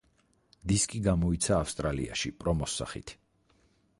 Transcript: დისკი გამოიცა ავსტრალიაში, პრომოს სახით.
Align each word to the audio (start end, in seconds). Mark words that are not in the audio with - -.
დისკი 0.71 1.01
გამოიცა 1.07 1.53
ავსტრალიაში, 1.57 2.33
პრომოს 2.41 2.79
სახით. 2.81 3.17